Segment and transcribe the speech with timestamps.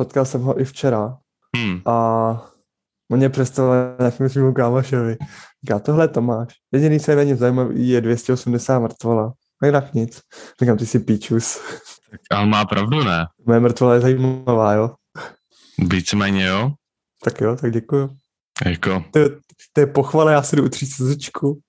[0.00, 1.16] potkal jsem ho i včera
[1.56, 1.80] Hmm.
[1.86, 1.94] a
[3.12, 5.16] on mě představil nějakým svým kámošovi.
[5.64, 6.48] Říká, tohle Tomáš.
[6.72, 9.32] Jediný, co je na něm zajímavý, je 280 mrtvola.
[9.62, 10.20] No jinak nic.
[10.60, 11.58] Říkám, ty si píčus.
[12.30, 13.26] Ale má pravdu, ne?
[13.46, 14.90] Moje mrtvola je zajímavá, jo?
[15.78, 16.70] Víceméně jo.
[17.24, 18.10] Tak jo, tak děkuju.
[18.66, 19.30] Jako, To, je-
[19.72, 21.60] to je pochvala, já si jdu utřít slzičku.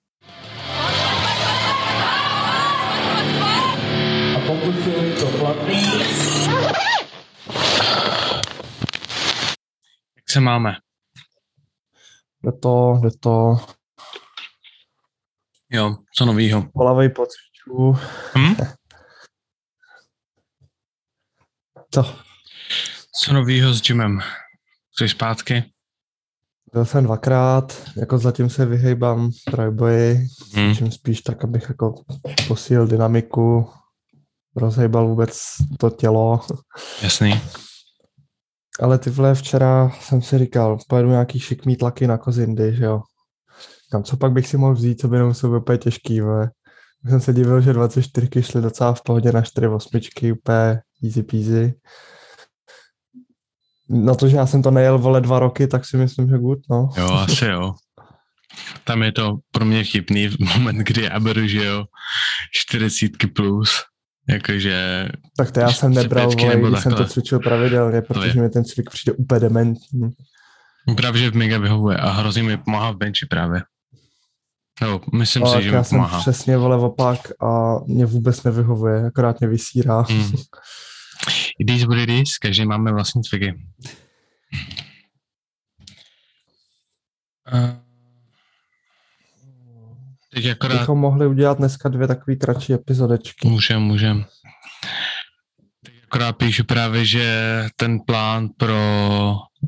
[10.32, 10.76] Jak se máme?
[12.44, 13.58] Jde to, jde to.
[15.70, 16.70] Jo, co novýho?
[16.74, 17.98] Polavej po cvičku.
[18.38, 18.56] Hm?
[21.92, 22.16] Co?
[23.22, 24.20] Co novýho s Jimem?
[24.98, 25.64] Jsi zpátky?
[26.74, 30.76] Byl jsem dvakrát, jako zatím se vyhejbám trojboji, Hm.
[30.76, 32.04] čím spíš tak, abych jako
[32.48, 33.70] posílil dynamiku,
[34.56, 35.42] rozhejbal vůbec
[35.80, 36.42] to tělo.
[37.02, 37.42] Jasný.
[38.80, 43.02] Ale ty vole, včera jsem si říkal, pojedu nějaký šikmý tlaky na kozindy, že jo.
[43.92, 46.20] Kam, co pak bych si mohl vzít, co by nemuselo být úplně těžký.
[47.04, 51.24] Tak jsem se divil, že 24 šly docela v pohodě na 4 osmičky, úplně easy
[51.24, 51.74] peasy.
[53.90, 56.60] Na to, že já jsem to nejel, vole, dva roky, tak si myslím, že good,
[56.70, 56.90] no.
[56.98, 57.74] Jo, asi jo.
[58.84, 61.86] Tam je to pro mě v moment, kdy já beru, že jo,
[62.54, 63.70] 40 plus.
[64.30, 68.50] Jakože, Tak to já jsem nebral, vole, nebo když jsem to cvičil pravidelně, protože mi
[68.50, 70.10] ten cvik přijde úplně dementní.
[70.98, 73.62] právě, že mega vyhovuje a hrozně mi pomáhá v benchi právě.
[74.82, 76.20] No, myslím No, si, že já mi jsem pomáhá.
[76.20, 80.06] přesně, vole, opak a mě vůbec nevyhovuje, akorát mě vysírá.
[80.12, 80.32] Mm.
[81.88, 83.54] What it is, každý máme vlastní cviky.
[87.54, 87.70] Uh,
[90.34, 93.48] teď akorát Bychom mohli udělat dneska dvě takové kratší epizodečky.
[93.48, 94.26] můžem, můžem.
[95.86, 98.76] Teď akorát píšu právě, že ten plán pro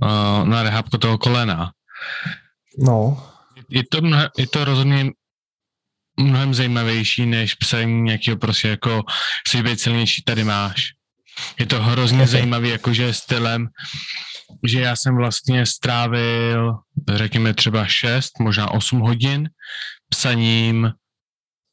[0.02, 1.72] uh, na rehabko toho kolena,
[2.78, 3.30] No,
[3.70, 5.12] je to, mnohem, je to rozhodně
[6.20, 9.04] mnohem zajímavější, než psaní nějakého prostě jako
[9.48, 10.86] chceš být silnější, tady máš.
[11.60, 13.68] Je to hrozně zajímavý jakože stylem,
[14.68, 16.74] že já jsem vlastně strávil,
[17.14, 19.50] řekněme třeba 6, možná 8 hodin
[20.14, 20.92] psaním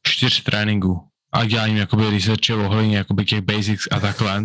[0.07, 4.45] čtyř tréninků a děláním jakoby researche ohledně jakoby těch basics a takhle,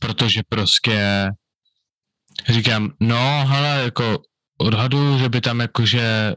[0.00, 1.28] protože prostě
[2.48, 4.18] říkám, no hele, jako
[4.58, 6.34] odhadu, že by tam jakože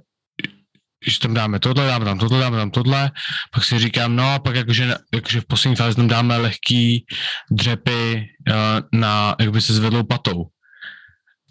[1.08, 3.12] že tam dáme tohle, dáme tam tohle, dáme tam tohle,
[3.54, 7.06] pak si říkám, no a pak jakože, jakože v poslední fázi tam dáme lehký
[7.52, 10.46] dřepy uh, na, jak by se zvedlou patou.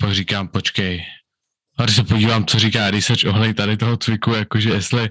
[0.00, 1.04] Pak říkám, počkej,
[1.78, 5.10] a když se podívám, co říká research ohledně tady toho cviku, jakože jestli,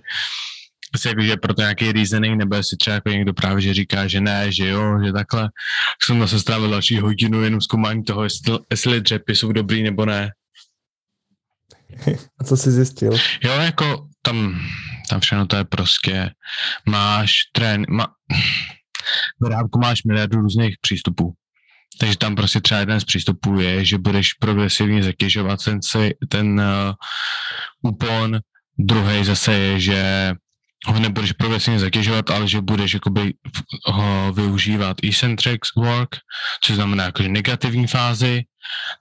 [0.94, 4.22] jestli jakože pro to nějaký reasoning, nebo jestli třeba jako někdo právě, že říká, že
[4.22, 8.58] ne, že jo, že takhle, tak jsem zase strávil další hodinu jenom zkoumání toho, jestli,
[8.72, 10.32] jestli dřepy jsou dobrý nebo ne.
[12.40, 13.14] a co jsi zjistil?
[13.44, 14.62] Jo, jako tam,
[15.10, 16.30] tam všechno to je prostě,
[16.90, 18.08] máš trén, má,
[19.42, 21.34] v rámku máš miliardu různých přístupů.
[22.00, 25.80] Takže tam prostě třeba jeden z přístupů je, že budeš progresivně zatěžovat ten,
[26.30, 28.40] ten uh, úpon,
[28.78, 30.32] druhý zase je, že
[30.86, 33.34] ho nebudeš progresivně zatěžovat, ale že budeš jakoby
[33.86, 36.16] ho využívat eccentric work,
[36.64, 38.44] což znamená jakože negativní fázi,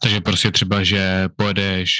[0.03, 1.91] takže prostě třeba, že pojedeš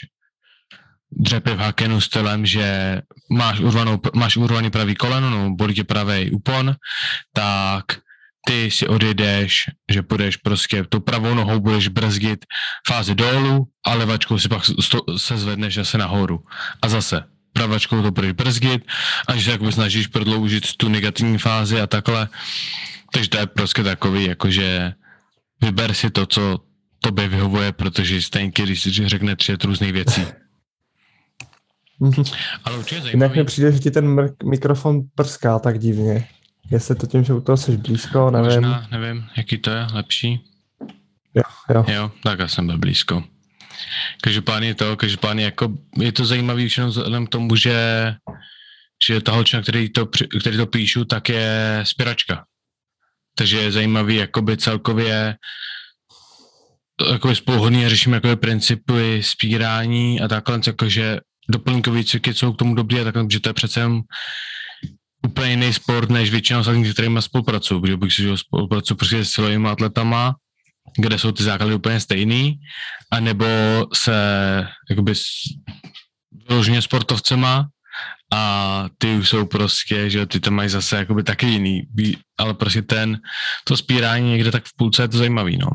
[1.21, 6.31] dřepy v hakenu stylem, že máš, urvanou, máš urvaný pravý koleno, no, bolí tě pravý
[6.31, 6.75] úpon,
[7.33, 7.85] tak
[8.47, 12.45] ty si odjedeš, že půjdeš prostě tou pravou nohou budeš brzdit
[12.89, 14.63] fázi dolů a levačkou si pak
[15.17, 16.45] se zvedneš zase nahoru.
[16.83, 18.83] A zase pravačkou to budeš brzdit
[19.29, 22.29] a že se jakoby snažíš prodloužit tu negativní fázi a takhle.
[23.13, 24.93] Takže to je prostě takový, jakože
[25.63, 26.61] vyber si to, co
[27.01, 30.27] tobě vyhovuje, protože stejně, když si řekne tři různých věcí.
[32.65, 33.39] Ale určitě Jinak zajímavý.
[33.39, 36.29] mi přijde, že ti ten mikrofon prská tak divně.
[36.71, 38.63] Jestli to tím, že u toho jsi blízko, nevím.
[38.63, 40.41] Možná, nevím, jaký to je, lepší.
[41.35, 41.43] Jo,
[41.75, 41.85] jo.
[41.89, 43.25] Jo, tak já jsem byl blízko.
[44.23, 48.15] Každopádně to, každopádně jako je to zajímavý všechno vzhledem k tomu, že,
[49.07, 50.07] že ta holčina, který to,
[50.41, 52.45] který to píšu, tak je spěračka.
[53.37, 55.37] Takže je zajímavý jakoby celkově
[57.11, 62.75] jakoby spoluhodný a řešíme jakoby principy spírání a takhle, jakože doplňkový cviky jsou k tomu
[62.75, 64.03] dobrý a takhle, že to je přece jenom
[65.25, 69.31] úplně jiný sport, než většina ostatních, s kterými spolupracuju, protože bych si spolupracuju prostě s
[69.31, 70.35] silovými atletama,
[70.97, 72.59] kde jsou ty základy úplně stejný,
[73.11, 73.47] anebo
[73.95, 74.15] se
[74.91, 75.25] jakoby s
[76.49, 77.69] vyloženě sportovcema
[78.33, 81.83] a ty už jsou prostě, že ty tam mají zase jakoby taky jiný,
[82.39, 83.19] ale prostě ten,
[83.65, 85.71] to spírání někde tak v půlce je to zajímavý, no.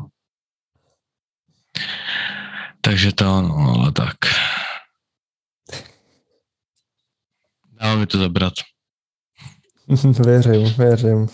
[2.80, 4.16] Takže to, no, ale tak.
[7.80, 8.52] Dalo mi to zabrat.
[10.24, 11.26] Věřím, věřím.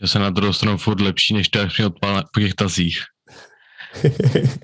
[0.00, 3.02] Že se na druhou stranu furt lepší, než to, jak mě odpal po těch tazích.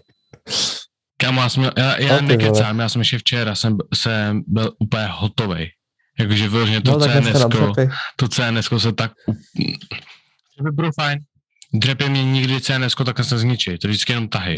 [1.17, 4.73] Kámo, já, jsem, měl- já, já ty nekecám, já jsem ještě včera jsem, jsem byl
[4.79, 5.71] úplně hotovej.
[6.19, 7.47] Jakože vyloženě to No CNS,
[8.17, 9.13] to CNS se tak...
[10.57, 11.19] To by bylo fajn.
[11.75, 14.55] Dřepy mě nikdy CNS tak se zničí, to vždycky jenom tahy.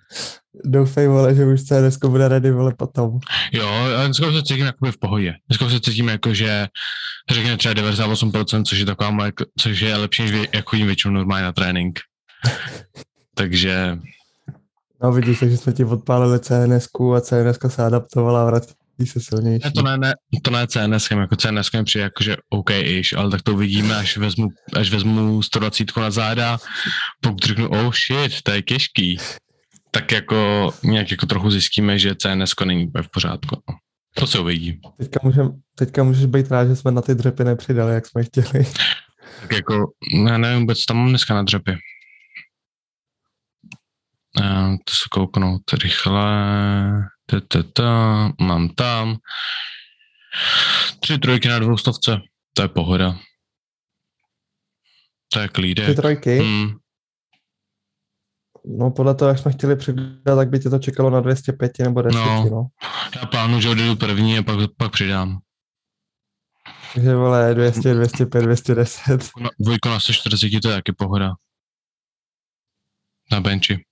[0.64, 3.18] Doufej, vole, že už CNS bude ready, vole, potom.
[3.52, 5.34] Jo, ale dneska se cítím jakoby v pohodě.
[5.48, 6.66] Dneska se cítím jako, že
[7.30, 11.14] řekněme třeba 98%, což je taková moje, což je lepší, než vě- jak chodím většinou
[11.14, 11.98] normálně na trénink.
[13.34, 13.98] Takže
[15.02, 19.64] No vidíš, takže jsme ti odpálili CNS a CNS se adaptovala a vrací se silnější.
[19.64, 23.30] ne, to ne, ne, to ne CNS, jako CNS mi přijde jakože OK ish, ale
[23.30, 26.58] tak to uvidíme, až vezmu, až vezmu 120 na záda,
[27.20, 29.18] pokud řeknu, oh shit, to je těžký,
[29.90, 33.56] tak jako nějak jako trochu zjistíme, že CNS není úplně v pořádku.
[33.68, 33.74] no.
[34.14, 34.80] To se uvidí.
[34.98, 38.64] Teďka, můžem, teďka můžeš být rád, že jsme na ty dřepy nepřidali, jak jsme chtěli.
[39.40, 39.92] Tak jako,
[40.26, 41.72] já nevím vůbec, tam mám dneska na dřepy.
[44.40, 46.22] Uh, to se kouknout rychle.
[47.26, 48.32] Ta, ta, ta.
[48.40, 49.16] Mám tam.
[51.00, 52.20] Tři trojky na dvoustovce.
[52.52, 53.18] To je pohoda.
[55.32, 55.96] To je klídek.
[55.96, 56.74] trojky, Hmm,
[58.78, 62.02] no podle toho, jak jsme chtěli přidat, tak by tě to čekalo na 205 nebo
[62.02, 62.44] 10, No.
[62.50, 62.66] no.
[63.20, 65.38] já plánu, že odjedu první a pak, pak přidám.
[66.94, 69.30] Takže vole, 200, 205, 210.
[69.40, 71.32] No, Dvojko na 140 to je taky pohoda.
[73.32, 73.85] Na benchi.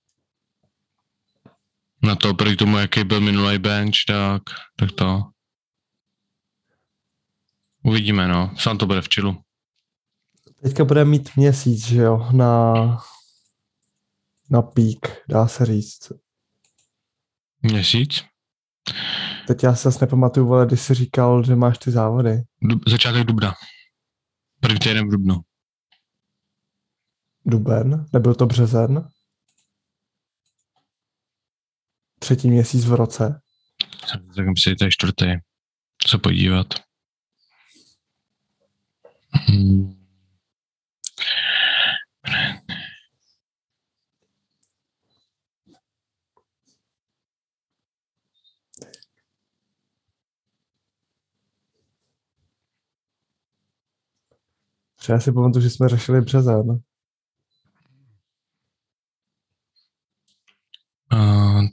[2.05, 4.41] Na to, proti tomu, jaký byl minulý bench, tak,
[4.75, 5.21] tak to.
[7.83, 8.51] Uvidíme, no.
[8.57, 9.41] Sám to bude v čilu.
[10.63, 12.73] Teďka bude mít měsíc, že jo, na,
[14.49, 16.11] na pík, dá se říct.
[17.61, 18.23] Měsíc?
[19.47, 22.43] Teď já se zase nepamatuju, vole, když jsi říkal, že máš ty závody.
[22.61, 23.53] Dub, začátek dubna.
[24.59, 25.41] První týden v dubnu.
[27.45, 29.09] Duben, nebyl to březen?
[32.19, 33.41] Třetí měsíc v roce.
[34.35, 35.25] Tak myslím, to je čtvrtý.
[36.07, 36.67] Se podívat.
[39.31, 40.05] Hmm.
[54.95, 56.79] Třeba si pamatuju, že jsme řešili březen.
[61.13, 61.67] Uh,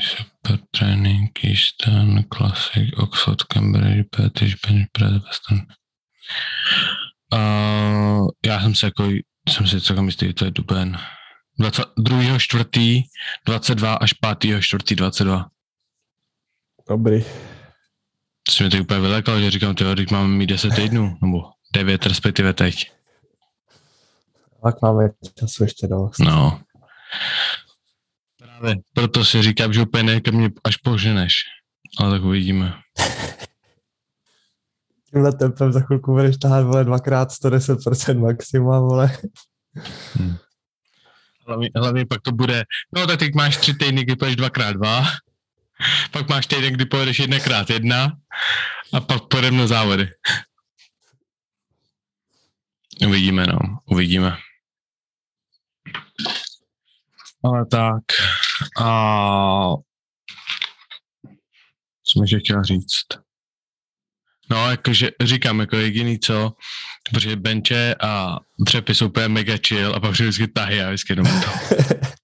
[0.00, 5.66] super training, Eastern, Classic, Oxford, Cambridge, British, Bench, Press, Western.
[7.34, 9.08] Uh, já jsem se jako,
[9.48, 10.98] jsem si celkem jistý, to je duben.
[11.58, 12.38] 22.
[12.38, 13.02] čtvrtý,
[13.46, 14.62] 22 až 5.
[14.62, 15.46] čtvrtý, 22.
[16.88, 17.24] Dobrý.
[18.42, 21.42] To jsi mě tak úplně vylekal, že říkám, tyjo, teď máme mít 10 týdnů, nebo
[21.72, 22.92] 9 respektive teď.
[24.62, 26.18] Tak máme času ještě dost.
[26.18, 26.60] No.
[28.58, 31.32] Právě, proto si říkám, že úplně ne ke mně až poženeš.
[31.98, 32.74] Ale tak uvidíme.
[35.10, 39.18] Tímhle tempem za chvilku budeš tahat, vole, dvakrát 110% maxima, vole.
[41.46, 42.64] Hlavně, hlavně pak to bude,
[42.94, 45.04] no tak teď máš tři týdny, kdy pojedeš dvakrát dva,
[46.12, 48.12] pak máš týden, kdy pojedeš jednakrát jedna
[48.92, 50.08] a pak pojedeme na závody.
[53.06, 54.36] Uvidíme, no, uvidíme.
[57.44, 58.02] Ale tak.
[58.76, 59.74] A...
[62.04, 63.26] Co mi chtěl říct?
[64.50, 66.52] No, jakože říkám, jako jediný co,
[67.10, 71.12] protože benče a dřepy jsou úplně mega chill a pak přijdu vždycky tahy a vždycky
[71.12, 71.76] jenom to.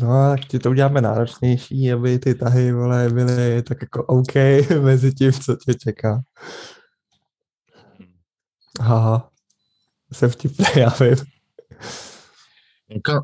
[0.00, 4.34] No, tak ti to uděláme náročnější, aby ty tahy, vole, byly tak jako OK
[4.82, 6.22] mezi tím, co tě čeká.
[8.80, 9.30] Haha.
[10.12, 11.16] Jsem vtipný, já vím.
[12.94, 13.20] Jako,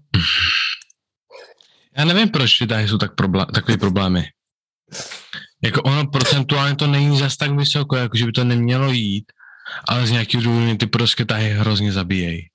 [1.99, 4.25] já nevím, proč ty tahy jsou tak problém, takový problémy.
[5.63, 9.33] Jako ono procentuálně to není zas tak vysoko, jako že by to nemělo jít,
[9.89, 12.49] ale z nějakého důvodu mě ty prostě tahy hrozně zabíjejí.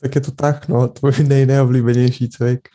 [0.00, 2.68] Tak je to tak, no, tvůj nej nejoblíbenější cvik.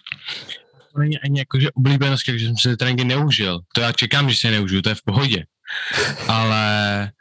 [0.93, 3.59] To není ani jako, že oblíbenost, že jsem si ty tréninky neužil.
[3.73, 5.45] To já čekám, že si je neužiju, to je v pohodě.
[6.27, 7.11] Ale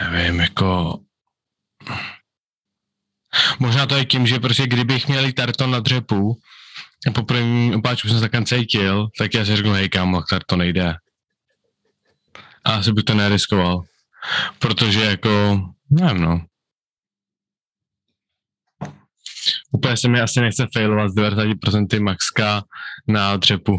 [0.00, 0.98] já nevím, jako
[3.58, 6.36] možná to je tím, že prostě kdybych měl tarton na dřepu
[7.08, 10.44] a po prvním opáčku jsem se takhle cítil, tak já si řeknu, hej kámo, tak
[10.44, 10.94] to nejde.
[12.64, 13.82] A asi bych to neriskoval.
[14.58, 15.60] Protože jako,
[15.90, 16.40] nevím no.
[19.72, 22.62] Úplně se mi asi nechce failovat z 90% maxka
[23.08, 23.78] na dřepu.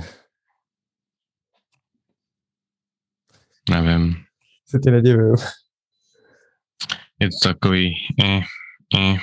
[3.69, 4.15] Nevím.
[4.67, 5.35] Se ti nedivím.
[7.19, 7.93] Je to takový...
[8.23, 8.41] Eh,
[8.97, 9.17] eh.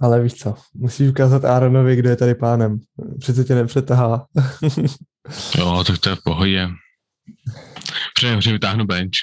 [0.00, 2.80] Ale víš co, musíš ukázat Aaronovi, kdo je tady pánem.
[3.20, 4.26] Přece tě nepřetahá.
[5.58, 6.68] Jo, tak to je v pohodě.
[8.14, 9.16] Přinejmenším vytáhnu bench.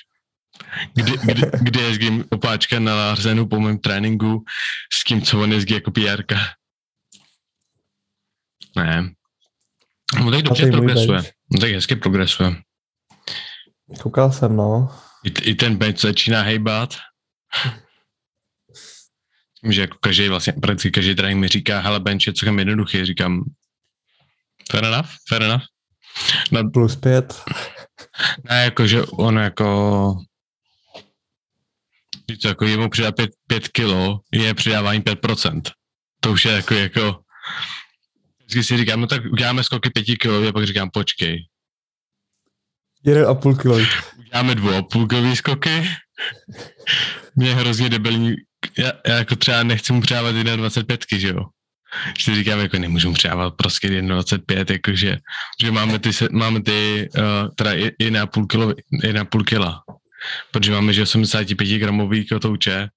[0.93, 4.43] Kdy, kdy, kdy jezdím opáčka na Larsenu po mém tréninku
[4.93, 6.23] s tím, co on jezdí jako PR.
[8.75, 9.09] Ne.
[10.23, 11.21] No tak dobře progresuje.
[11.51, 12.55] No tak hezky progresuje.
[14.01, 14.89] Koukal jsem, no.
[15.23, 16.95] I, t- I ten bench začíná hejbat.
[19.69, 23.43] Že jako každý vlastně, prakticky každý trénink mi říká, hele bench je celkem jednoduchý, říkám
[24.71, 25.63] fair enough, fair enough.
[26.51, 27.41] No, Plus pět.
[28.49, 30.15] ne, jako, že on jako
[32.41, 35.61] co, jako jemu přidá 5, 5 kilo, je přidávání 5%.
[36.19, 37.19] To už je jako, jako
[38.39, 41.45] vždycky si říkám, no tak uděláme skoky 5 kilo, a pak říkám, počkej,
[43.03, 43.77] Jeden a půl kilo.
[44.17, 45.89] uděláme dvou a půl kilový skoky,
[47.35, 48.33] mě je hrozně debilní,
[48.77, 51.45] já, já, jako třeba nechci mu přidávat 1,25, že jo.
[52.17, 55.17] Že si říkám, jako nemůžu mu přidávat prostě 1,25, jakože,
[55.61, 57.23] že máme ty, máme ty uh,
[57.55, 59.83] teda 1,5 kilo, 1,5 kila,
[60.51, 62.89] protože máme, že 85 gramový kotouče,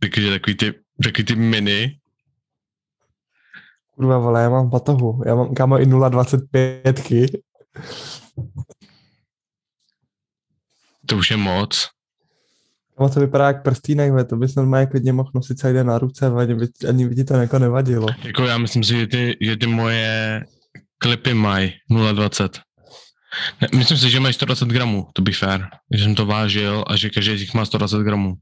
[0.00, 1.98] takže takový ty, takový ty mini,
[3.94, 5.22] Kurva, vole, já mám batohu.
[5.26, 7.40] Já mám, kámo, i 0,25.
[11.06, 11.88] to už je moc.
[12.96, 15.98] Kámo, to vypadá jak prstýnek, ve, to bys normálně klidně mohl nosit celý den na
[15.98, 18.06] ruce, ve, ani by, ani by ti to jako nevadilo.
[18.24, 20.44] Jako já myslím si, že ty, že ty moje
[20.98, 22.60] klipy mají 0,20.
[23.60, 25.60] Ne, myslím si, že mají 120 gramů, to by fair.
[25.94, 28.34] Že jsem to vážil a že každý z nich má 120 gramů.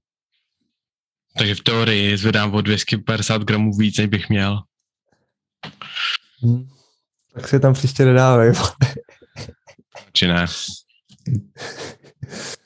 [1.39, 4.59] Takže v teorii zvedám o 250 gramů víc, než bych měl.
[6.47, 6.69] Hm.
[7.35, 8.53] Tak si tam příště nedávej.
[10.13, 10.47] Či ne?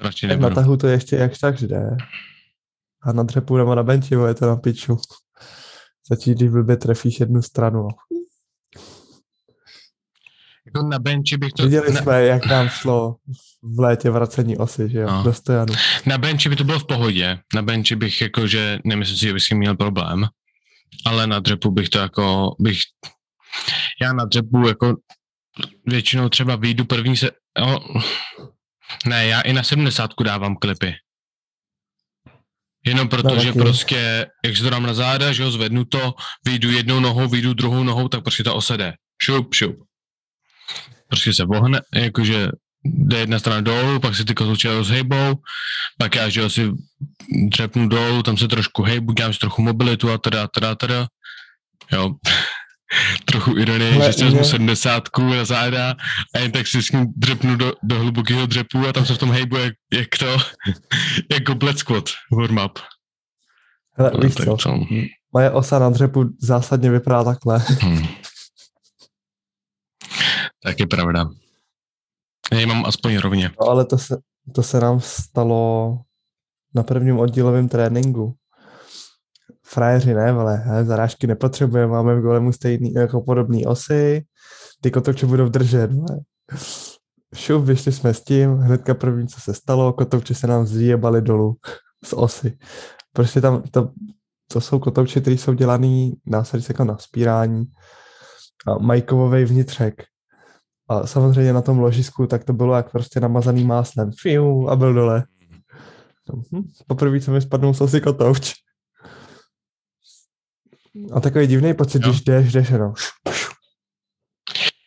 [0.00, 0.54] To radši Tak na nebudu.
[0.54, 1.96] tahu to ještě jakž tak jde.
[3.02, 4.96] A na dřepu nebo na benči, je to na piču.
[6.06, 7.88] Stačí, když blbě trefíš jednu stranu.
[10.66, 11.62] Jako na benči bych to...
[11.62, 13.16] Viděli na, jsme, jak nám šlo
[13.62, 15.22] v létě vracení osy, že jo, No.
[15.22, 15.74] do stojanu.
[16.06, 17.38] na benči by to bylo v pohodě.
[17.54, 20.26] Na benči bych jako, že nemyslím si, že bych s tím měl problém.
[21.06, 22.78] Ale na dřepu bych to jako, bych...
[24.02, 24.96] Já na dřepu jako
[25.86, 27.30] většinou třeba vyjdu první se...
[27.60, 27.78] No,
[29.06, 30.94] ne, já i na 70 dávám klipy.
[32.86, 33.58] Jenom proto, No, že taky.
[33.58, 36.14] prostě, jak se to dám na záda, že ho zvednu to,
[36.46, 38.94] vyjdu jednou nohou, vyjdu druhou nohou, tak prostě ta osede.
[39.22, 39.76] Šup, šup.
[41.08, 42.48] Prostě se vohne, jakože
[42.84, 45.34] jde jedna strana dolů, pak se ty kotouče rozhejbou,
[45.98, 46.70] pak já, že si
[47.48, 51.06] dřepnu dolů, tam se trošku hejbu, dělám si trochu mobilitu a teda, teda, teda.
[51.92, 52.14] Jo,
[53.24, 55.94] trochu ironie, Hele, že si vezmu mě- 70 na záda
[56.34, 59.18] a jen tak si s ním dřepnu do, do hlubokého dřepu a tam se v
[59.18, 60.36] tom hejbu jak, jak to,
[61.32, 62.78] jako black squat, warm up.
[63.98, 64.74] Hele, víš co, co?
[65.32, 67.58] moje osa na dřepu zásadně vypadá takhle.
[67.58, 68.06] Hmm.
[70.62, 71.28] Tak je pravda.
[72.52, 73.50] Já ji mám aspoň rovně.
[73.60, 74.16] No, ale to se,
[74.54, 75.98] to se nám stalo
[76.74, 78.34] na prvním oddílovém tréninku.
[79.70, 84.24] Frajeři ne, he, zarážky nepotřebujeme, máme v golemu stejný, jako podobné osy,
[84.80, 86.20] ty kotouče budou držet, vole.
[87.34, 91.56] Šup, vyšli jsme s tím, hnedka první, co se stalo, kotouče se nám zjebali dolů
[92.04, 92.58] z osy.
[93.12, 93.90] Prostě tam, to,
[94.52, 97.64] to jsou kotouče, které jsou dělaný, dá se jako na spírání
[98.66, 100.02] a mají kovový vnitřek.
[100.88, 104.10] A samozřejmě na tom ložisku, tak to bylo jak prostě namazaný máslem.
[104.22, 105.24] Fiu, a byl dole.
[106.32, 106.62] Mhm.
[106.86, 108.52] Poprvé, co mi spadnul sosy kotouč.
[111.14, 112.08] A takový divný pocit, Jo.
[112.08, 112.92] když jdeš, jdeš jenom.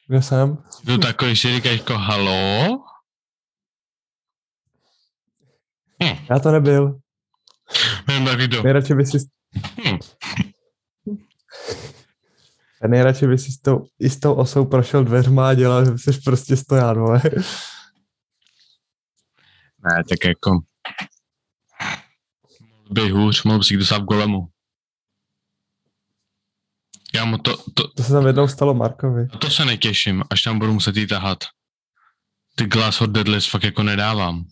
[0.08, 0.58] Kde jsem?
[0.86, 2.68] To takový si říkáš jako halo?
[6.04, 7.00] Hm, Já to nebyl.
[8.26, 8.64] taky to.
[8.64, 9.18] Nejradši by si...
[9.88, 9.98] Hm.
[12.88, 16.22] Nejradši by si s tou, i s tou osou prošel dveřma a dělal, že jsi
[16.22, 17.22] prostě stoján, vole.
[19.80, 20.52] Ne, tak jako...
[22.62, 24.48] Mohl by hůř, mohl si dosávat golemu.
[27.16, 29.28] Já mu to, to, To se tam jednou stalo Markovi.
[29.40, 31.40] to se netěším, až tam budu muset jít tahat.
[32.56, 34.44] Ty glass hot deadlifts fakt jako nedávám.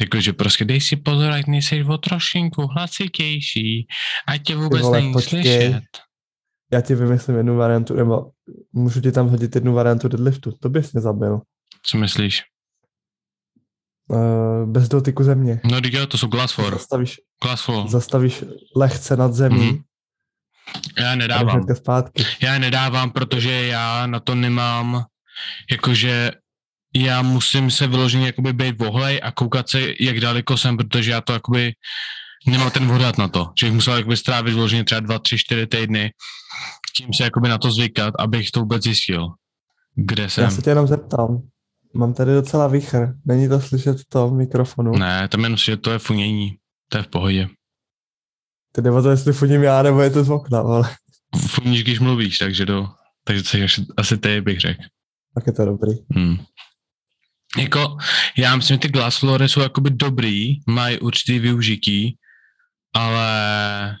[0.00, 3.86] Jakože prostě dej si pozor, ať nejsi o trošinku hlasitější,
[4.28, 5.42] ať tě vůbec vole, není počkej.
[5.42, 5.82] slyšet.
[6.72, 8.30] Já ti vymyslím jednu variantu, nebo
[8.72, 10.52] můžu ti tam hodit jednu variantu deadliftu.
[10.60, 11.40] To bys mě zabil.
[11.82, 12.42] Co myslíš?
[14.10, 15.60] uh, bez dotyku země.
[15.64, 16.72] No, jo, to jsou glass for.
[16.74, 17.88] Zastavíš, Glass for.
[17.88, 18.44] zastavíš
[18.76, 19.82] lehce nad zemí Mhm.
[20.98, 21.66] Já nedávám.
[21.74, 22.24] zpátky.
[22.42, 25.04] Já nedávám, protože já na to nemám,
[25.70, 26.30] jakože
[26.94, 31.20] já musím se vyloženě jakoby být vohlej a koukat se, jak daleko jsem, protože já
[31.20, 31.72] to jakoby
[32.46, 35.66] nemám ten odhad na to, že bych musel jakoby strávit vyloženě třeba dva, tři, čtyři
[35.66, 36.10] týdny,
[36.96, 39.28] tím se jakoby na to zvykat, abych to vůbec zjistil,
[39.94, 40.44] kde jsem.
[40.44, 41.42] Já se tě jenom zeptám.
[41.94, 43.14] Mám tady docela vichr.
[43.24, 44.92] Není to slyšet v tom mikrofonu?
[44.92, 46.56] Ne, tam jenom že to je funění,
[46.88, 47.48] to je v pohodě.
[48.78, 50.90] Ty nebo to jestli funím já, nebo je to z okna, ale
[51.48, 52.88] Funíš, když mluvíš, takže to,
[53.24, 54.82] takže to asi, asi ty bych řekl.
[55.34, 55.92] tak je to dobrý.
[56.14, 56.36] Hmm.
[57.58, 57.96] Jako,
[58.36, 62.16] já myslím, že ty Glassflory jsou jakoby dobrý, mají určitý využití,
[62.94, 63.96] ale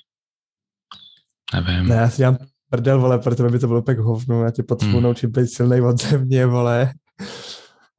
[1.54, 1.88] nevím.
[1.88, 2.38] Ne, já si dělám
[2.70, 4.44] prdel, vole, protože by to bylo pek hovno.
[4.44, 5.02] Já tě potřebuji Hmm.
[5.02, 6.92] naučit být silnej od země, vole.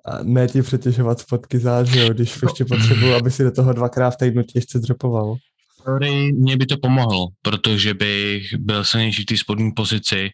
[0.06, 4.12] A ne ti přetěžovat spotky zář, jo, když ještě potřebuji, aby si do toho dvakrát
[4.12, 5.36] v týdnu těžce dřepoval.
[5.84, 10.30] Sorry, mě by to pomohlo, protože bych byl silnější v té spodní pozici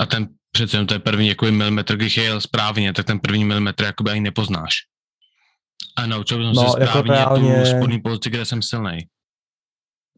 [0.00, 3.20] a ten přece jenom to je první jako milimetr, když je jel správně, tak ten
[3.20, 4.74] první milimetr jakoby ani nepoznáš.
[5.96, 8.98] A naučil jsem No, se jako správně reálně- tu spodní pozici, kde jsem silný.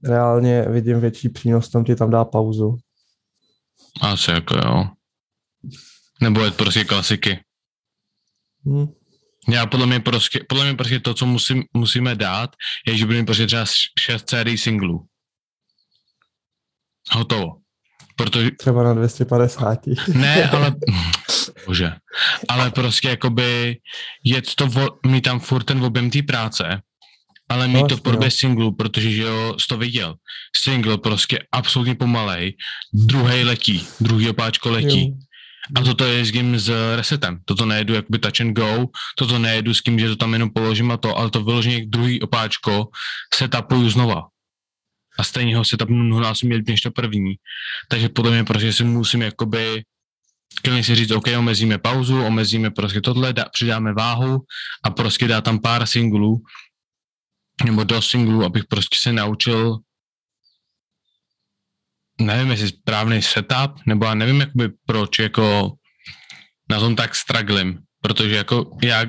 [0.04, 2.78] Reálně vidím větší přínos, tom ti tam dá pauzu.
[4.00, 4.84] Asi jako jo.
[6.20, 7.40] Nebo je to prostě klasiky.
[8.68, 8.86] Hm.
[9.48, 12.56] Já podle mě prostě, podle mě prostě to, co musím, musíme dát,
[12.86, 13.64] je, že budeme prostě třeba
[14.00, 15.06] šest sérií singlů.
[17.12, 17.62] Hotovo.
[18.16, 19.78] Protože, Třeba na 250.
[20.14, 20.74] ne, ale,
[21.66, 21.92] bože,
[22.48, 23.76] ale prostě jakoby
[24.24, 24.68] jet to,
[25.06, 26.82] mít tam furt ten objem té práce,
[27.48, 28.30] ale mít No, to v podobě no.
[28.30, 30.14] singlu, protože že jo, jsi to viděl.
[30.56, 32.56] Single prostě absolutně pomalej,
[32.94, 35.08] druhý letí, druhý opáčko letí.
[35.08, 35.16] Jo.
[35.74, 37.38] A toto je s s resetem.
[37.44, 38.86] Toto nejedu jakoby touch and go,
[39.18, 42.20] toto nejedu s tím, že to tam jenom položím a to, ale to vyloženě druhý
[42.20, 42.88] opáčko
[43.34, 44.22] setapuju znova.
[45.18, 47.34] A stejně ho setapnu mnohonásobně líp než to první.
[47.88, 49.82] Takže podle mě prostě si musím jakoby
[50.62, 54.38] klidně si říct, OK, omezíme pauzu, omezíme prostě tohle, dá, přidáme váhu
[54.84, 56.42] a prostě dá tam pár singlů,
[57.64, 59.78] nebo do singlů, abych prostě se naučil
[62.26, 65.72] nevím, jestli správný setup, nebo já nevím, jakoby proč jako
[66.70, 69.04] na tom tak straglim, protože jako já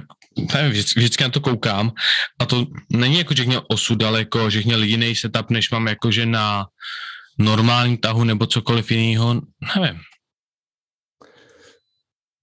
[0.53, 1.91] nevím, vždycky, vždycky na to koukám
[2.39, 5.87] a to není jako, že měl osud, ale jako, že měl jiný setup, než mám
[5.87, 6.65] jakože na
[7.39, 9.41] normální tahu nebo cokoliv jiného,
[9.75, 10.01] nevím.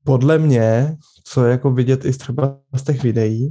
[0.04, 3.50] Podle mě, co je jako vidět i třeba z těch videí,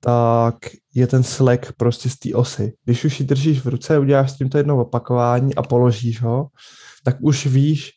[0.00, 0.56] tak
[0.94, 2.72] je ten slack prostě z té osy.
[2.84, 6.48] Když už ji držíš v ruce, uděláš s tím to jedno opakování a položíš ho,
[7.04, 7.90] tak už víš,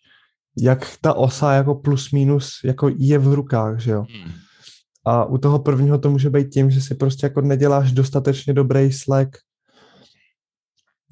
[0.57, 4.05] jak ta osa jako plus minus jako je v rukách, že jo.
[4.09, 4.31] Hmm.
[5.05, 8.91] A u toho prvního to může být tím, že si prostě jako neděláš dostatečně dobrý
[8.91, 9.29] slack.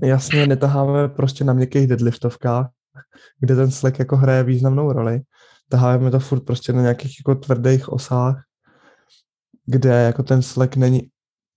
[0.04, 2.69] Jasně, netaháme prostě na měkkých deadliftovkách,
[3.39, 5.21] kde ten slack jako hraje významnou roli.
[5.69, 8.43] Taháme to furt prostě na nějakých jako tvrdých osách,
[9.68, 11.02] kde jako ten slack není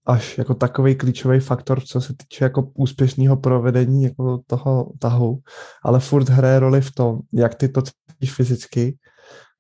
[0.07, 5.38] až jako takový klíčový faktor, co se týče jako úspěšného provedení jako toho tahu,
[5.85, 8.99] ale furt hraje roli v tom, jak ty to cítíš fyzicky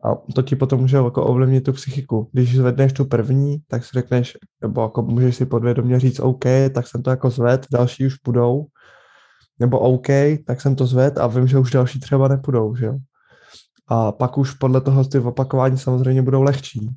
[0.04, 2.30] a to ti potom může jako ovlivnit tu psychiku.
[2.32, 6.88] Když zvedneš tu první, tak si řekneš, nebo jako můžeš si podvědomě říct OK, tak
[6.88, 8.66] jsem to jako zved, další už půjdou,
[9.58, 10.06] nebo OK,
[10.46, 12.94] tak jsem to zved a vím, že už další třeba nepůjdou, že jo.
[13.88, 16.88] A pak už podle toho ty opakování samozřejmě budou lehčí.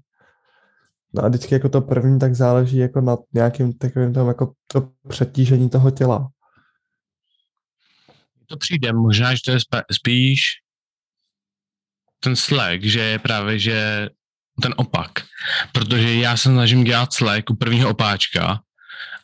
[1.14, 4.90] No a vždycky jako to první, tak záleží jako na nějakým takovým tam jako to
[5.10, 6.30] přetížení toho těla.
[8.48, 9.60] To přijde, možná, že to je
[9.92, 10.42] spíš
[12.20, 14.10] ten slack, že je právě, že
[14.62, 15.12] ten opak.
[15.72, 18.60] Protože já se snažím dělat slack u prvního opáčka,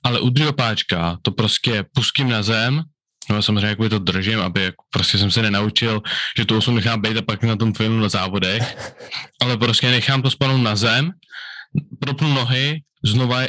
[0.03, 2.83] ale u druhého opáčka to prostě pustím na zem,
[3.29, 6.01] no samozřejmě jakoby to držím, aby jako prostě jsem se nenaučil,
[6.37, 8.93] že to osu nechám být a pak na tom filmu na závodech,
[9.41, 11.11] ale prostě nechám to spadnout na zem,
[11.99, 13.41] propnu nohy, znova,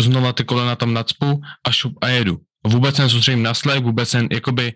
[0.00, 2.40] znova ty kolena tam nadspu a šup a jedu.
[2.66, 4.72] Vůbec se nesoustředím na slek, vůbec, jsem, jakoby,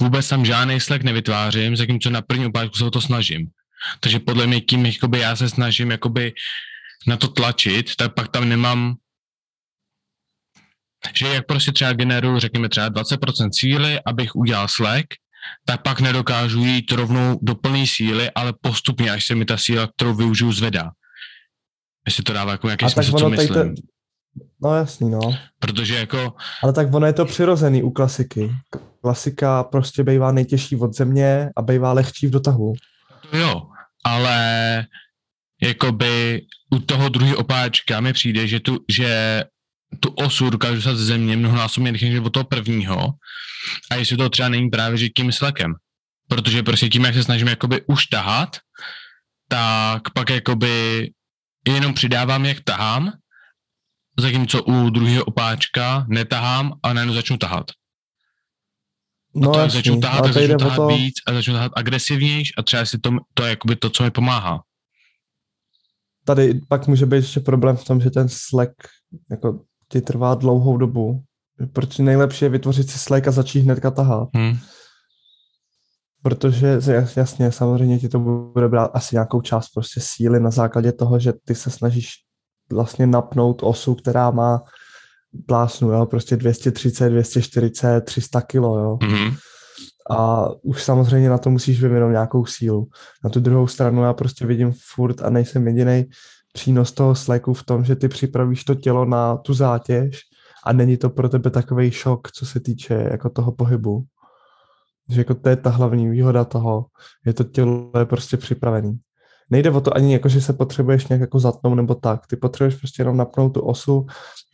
[0.00, 3.46] vůbec tam žádný slek nevytvářím, zatímco na první opátku se o to snažím.
[4.00, 6.32] Takže podle mě tím, jakoby já se snažím jakoby
[7.06, 8.96] na to tlačit, tak pak tam nemám
[11.12, 15.06] že jak prostě třeba generuju, řekněme třeba 20% síly, abych udělal slek,
[15.66, 19.88] tak pak nedokážu jít rovnou do plné síly, ale postupně, až se mi ta síla,
[19.96, 20.90] kterou využiju, zvedá.
[22.06, 23.74] Jestli to dává jako nějaký A smysl, co ono myslím.
[23.74, 23.82] to,
[24.62, 25.20] no jasný, no.
[25.58, 28.50] Protože jako, Ale tak ono je to přirozený u klasiky.
[29.02, 32.72] Klasika prostě bývá nejtěžší od země a bývá lehčí v dotahu.
[33.30, 33.62] to jo,
[34.04, 34.86] ale
[35.62, 39.44] jakoby u toho druhého opáčka mi přijde, že tu, že
[40.00, 43.12] tu osu dokážu dostat ze země mnohonásobně rychleji než od toho prvního.
[43.90, 45.74] A jestli to třeba není právě že tím slekem.
[46.28, 48.56] Protože prostě tím, jak se snažím jakoby už tahat,
[49.48, 51.10] tak pak jakoby
[51.68, 53.12] jenom přidávám, jak tahám,
[54.20, 57.66] zatímco u druhého opáčka netahám a najednou začnu tahat.
[59.34, 60.86] No, a to, jak začnu tahat, tak začnu tahat to...
[60.86, 64.10] víc a začnu tahat agresivnější a třeba si to, to je jakoby to, co mi
[64.10, 64.62] pomáhá.
[66.24, 68.72] Tady pak může být ještě problém v tom, že ten Slack
[69.30, 71.22] jako ti trvá dlouhou dobu.
[71.72, 74.28] Proč nejlepší je vytvořit si Slack a začít hnedka tahat.
[74.34, 74.58] Hmm.
[76.24, 76.78] Protože
[77.16, 81.32] jasně, samozřejmě ti to bude brát asi nějakou část prostě síly na základě toho, že
[81.44, 82.10] ty se snažíš
[82.72, 84.62] vlastně napnout osu, která má
[85.46, 88.96] plásnu, jo, prostě 230, 240, 300 kilo, jo.
[88.96, 89.36] Mm-hmm.
[90.10, 92.88] A už samozřejmě na to musíš vyvinout nějakou sílu.
[93.24, 96.04] Na tu druhou stranu já prostě vidím furt a nejsem jediný
[96.52, 100.20] přínos toho slacku v tom, že ty připravíš to tělo na tu zátěž
[100.66, 104.04] a není to pro tebe takový šok, co se týče jako toho pohybu.
[105.10, 106.86] Že jako to je ta hlavní výhoda toho,
[107.26, 108.98] je to tělo je prostě připravený.
[109.50, 112.26] Nejde o to ani jako, že se potřebuješ nějak jako zatnout nebo tak.
[112.26, 114.06] Ty potřebuješ prostě jenom napnout tu osu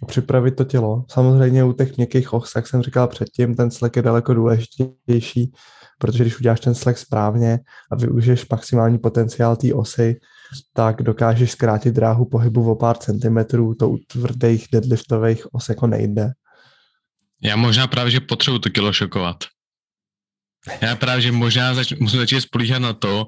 [0.03, 1.05] a připravit to tělo.
[1.11, 5.53] Samozřejmě u těch měkkých os, jak jsem říkal předtím, ten slek je daleko důležitější,
[5.99, 7.59] protože když uděláš ten slek správně
[7.93, 10.21] a využiješ maximální potenciál té osy,
[10.73, 16.33] tak dokážeš zkrátit dráhu pohybu o pár centimetrů, to u tvrdých deadliftových os jako nejde.
[17.43, 19.37] Já možná právě, že potřebuji to kilo šokovat.
[20.81, 23.27] Já právě, že možná zač- musím začít spolíhat na to,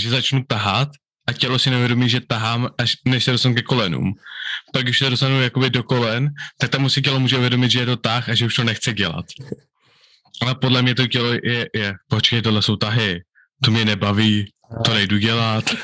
[0.00, 0.88] že začnu tahat
[1.26, 4.12] a tělo si nevědomí, že tahám, až než se dostanu ke kolenům.
[4.72, 7.86] Pak, když se dostanu jakoby do kolen, tak tam musí tělo může uvědomit, že je
[7.86, 9.24] to tah a že už to nechce dělat.
[10.42, 13.20] Ale podle mě to tělo je, je počkej, tohle jsou tahy,
[13.64, 14.52] to mě nebaví,
[14.84, 15.64] to nejdu dělat.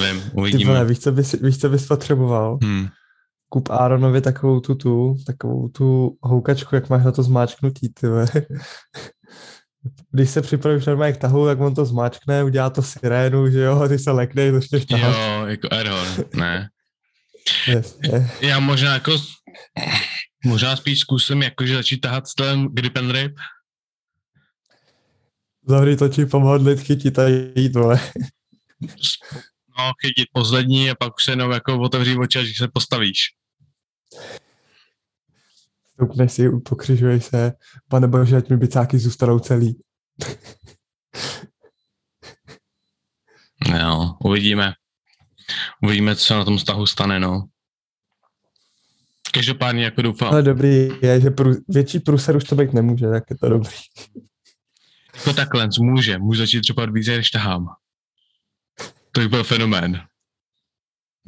[0.00, 0.58] Nevím, uvidíme.
[0.60, 2.58] Ty vole, víš, co bys, víš, co bys potřeboval?
[2.62, 2.88] Hmm.
[3.48, 8.06] Kup Aaronovi takovou tu, tu, takovou tu houkačku, jak máš na to zmáčknutí, ty
[10.10, 13.88] Když se připravíš normálně k tahu, tak on to zmáčkne, udělá to sirénu, že jo,
[13.88, 15.16] ty se lekneš, začneš tahat.
[15.16, 16.68] Jo, jako Erhon, ne.
[18.40, 19.16] Já možná jako,
[20.44, 23.36] možná spíš zkusím jakože začít tahat stylem grip and rip.
[25.66, 28.00] Zavři točí pomodlit, chytit a jít, vole.
[29.78, 33.37] No, chytit poslední a pak už se jenom jako otevří oči, až se postavíš.
[35.94, 37.52] Stoupneš si, pokřižuješ se,
[37.88, 39.82] pane bože, ať mi bicáky zůstanou celý.
[43.78, 44.72] jo, uvidíme.
[45.82, 47.44] Uvidíme, co se na tom vztahu stane, no.
[49.32, 50.32] Každopádně jako doufám.
[50.32, 53.76] Ale dobrý je, že prů, větší průser už to být nemůže, tak je to dobrý.
[55.14, 56.18] Jako takhle, může.
[56.18, 57.66] Může začít třeba více, než tahám.
[59.12, 60.08] To by byl fenomén.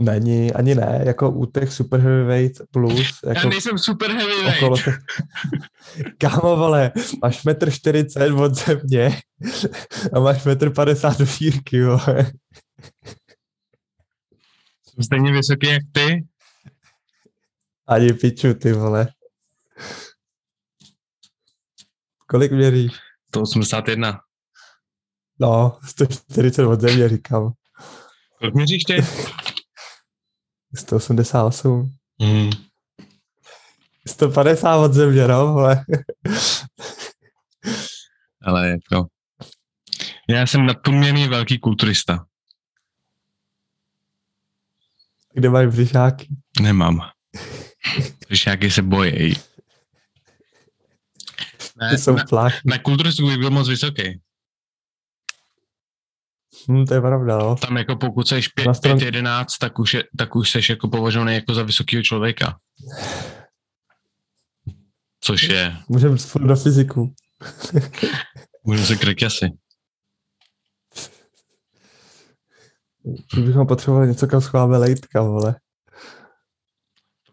[0.01, 3.21] Není, ani ne, jako u těch super heavyweight plus.
[3.27, 4.85] Jako Já nejsem super heavyweight.
[4.85, 4.99] Těch...
[6.19, 9.21] Kámo, vole, máš metr 40 od země
[10.13, 12.33] a máš metr 50 do šírky, vole.
[14.85, 16.27] Jsem stejně vysoký jak ty?
[17.87, 19.09] Ani piču, ty vole.
[22.27, 22.93] Kolik měříš?
[23.29, 24.21] 181.
[25.41, 27.53] No, 140 od země, říkám.
[28.39, 28.95] Kolik měříš ty?
[30.75, 31.95] 188.
[32.19, 32.51] Mm.
[34.07, 35.85] 150 od země, no, ale...
[38.43, 39.07] ale jako...
[40.29, 42.27] Já jsem nadpoměrně velký kulturista.
[45.35, 46.29] Kde mají břišáky?
[46.61, 47.01] Nemám.
[48.29, 49.35] Břišáky se bojí.
[51.77, 54.21] Ne, jsou na, na kulturistu bych byl moc vysoký.
[56.69, 57.57] Hmm, to je pravda, no.
[57.57, 58.99] Tam jako pokud jsi 5, stran...
[58.99, 62.59] 5 11, tak už, je, tak už jsi jako považovaný jako za vysokého člověka.
[65.21, 65.77] Což je...
[65.89, 67.15] Můžeme spolu do fyziku.
[68.65, 69.51] Můžeme se krek asi.
[73.33, 75.55] Kdybychom potřebovali něco, kam schováme lejtka, vole.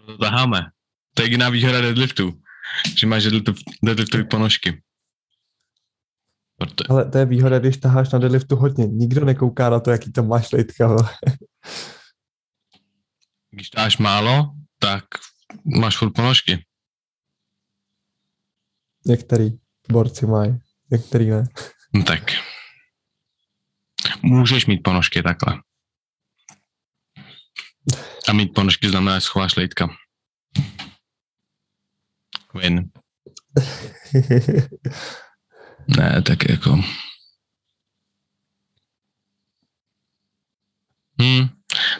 [0.05, 0.61] To taháme.
[1.13, 2.33] To je jediná výhoda deadliftu.
[2.97, 3.23] Že máš
[3.83, 4.81] deadliftové ponožky.
[6.57, 6.83] Proto...
[6.89, 8.87] Ale to je výhoda, když taháš na deadliftu hodně.
[8.87, 10.95] Nikdo nekouká na to, jaký to máš lejtka.
[13.51, 15.03] Když taháš málo, tak
[15.79, 16.65] máš furt ponožky.
[19.05, 19.51] Některý
[19.91, 20.59] borci mají,
[20.91, 21.43] některý ne.
[21.93, 22.31] No tak.
[24.21, 25.61] Můžeš mít ponožky takhle.
[28.29, 29.87] A mít ponožky znamená, že schováš lejtka.
[32.53, 32.89] Win.
[35.87, 36.77] Ne, tak jako...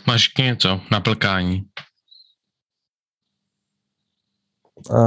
[0.08, 1.64] Máš ještě něco na plkání?
[4.92, 5.00] A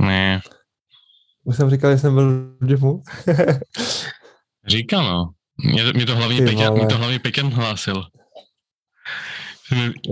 [0.00, 0.40] Ne,
[1.44, 3.02] už jsem říkal, že jsem byl v gymu.
[4.66, 5.30] říkal no.
[5.64, 8.04] Mě, to- mě to hlavně Peťan, mě to hlavně Peťan hlásil.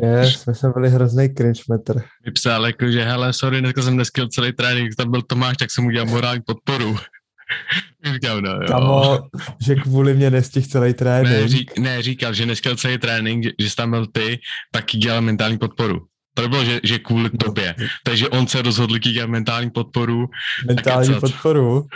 [0.02, 1.94] Je, jsme se byli hrozný cringe metr.
[2.26, 5.70] mi psal jako, že hele, sorry, dneska jsem neskyl celý trénink, tam byl Tomáš, tak
[5.70, 6.96] jsem udělal morální podporu.
[8.12, 8.60] Říkám, no jo.
[8.68, 9.18] Kamo,
[9.66, 11.48] že kvůli mě nestihl celý Ne, trénink.
[11.48, 14.38] řík, ne, říkal, že neskyl celý trénink, že, že jsi tam byl ty,
[14.72, 16.00] tak dělal mentální podporu.
[16.34, 17.38] To bylo, že, že kvůli No.
[17.44, 17.74] tobě.
[18.04, 20.26] Takže on se rozhodl dělat mentální podporu.
[20.66, 21.86] mentální podporu.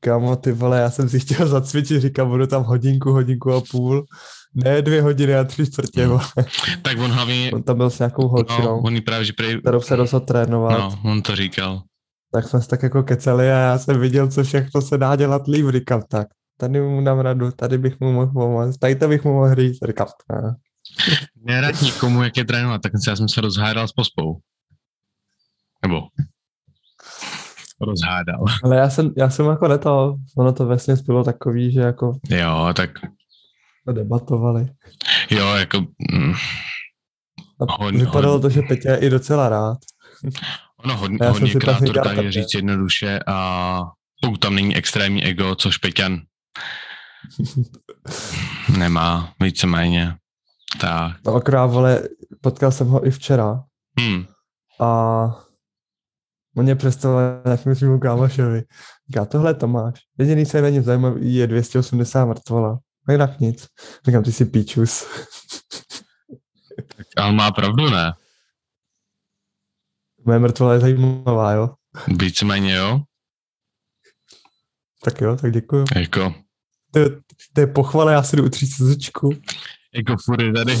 [0.00, 4.06] Kamo, ty vole, já jsem si chtěl zacvičit, říkám, budu tam hodinku, hodinku a půl.
[4.64, 6.20] Ne dvě hodiny a tři čtvrtě, vole.
[6.82, 9.60] Tak on hlavně, On tam byl s nějakou no, holčinou, on jí právě, že prej,
[9.60, 10.78] kterou se rozhodl trénovat.
[10.78, 11.82] no, on to říkal.
[12.32, 15.46] Tak jsme se tak jako keceli a já jsem viděl, co všechno se dá dělat
[15.46, 15.66] líp.
[15.70, 19.32] Říkám, tak, tady mu dám radu, tady bych mu mohl pomoct, tady to bych mu
[19.32, 19.78] mohl říct.
[19.86, 20.54] Říkám, ne.
[21.44, 24.38] Nerad nikomu, jak je trénovat, tak já jsem se rozhádal s pospou.
[25.82, 26.02] Nebo
[27.80, 28.44] rozhádal.
[28.64, 32.68] Ale já jsem, já jsem jako neto, ono to vlastně bylo takový, že jako Jo,
[32.76, 32.90] tak
[33.86, 34.68] to debatovali.
[35.30, 35.80] jo, jako
[36.12, 36.34] mm,
[37.68, 39.78] A Hodně- vypadalo to, že Petě je i docela rád.
[40.84, 43.82] ono hodně, Já hodně krát to dokáže říct jednoduše a
[44.22, 46.20] pokud tam není extrémní ego, což Peťan
[48.78, 50.14] nemá víceméně.
[50.80, 51.16] Tak.
[51.26, 52.02] No akorát, vole,
[52.40, 53.62] potkal jsem ho i včera
[54.00, 54.24] Hm.
[54.80, 54.90] a
[56.56, 58.62] on mě představil nějakým svým kámošovi.
[59.08, 59.94] Říká, tohle to máš.
[60.18, 62.78] Jediný, co je na něm zajímavý, je 280 mrtvola.
[63.08, 63.68] A jinak nic.
[64.06, 65.06] Říkám, ty jsi píčus.
[67.16, 68.12] Ale má pravdu, ne?
[70.24, 71.74] Moje mrtvola je zajímavá, jo?
[72.18, 73.00] Víceméně jo.
[75.04, 75.84] Tak jo, tak děkuju.
[75.96, 76.34] Jako,
[76.92, 77.10] To, je-
[77.54, 79.30] to je pochvala, já si jdu utřít slzičku.
[79.94, 80.76] jako furt je tady